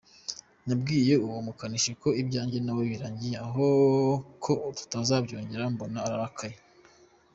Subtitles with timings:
[0.65, 3.67] Nabwiye uwo mukanishi ko ibyange nawe birangiriye aho
[4.43, 6.57] ko tutazabyongera mbona ararakaye.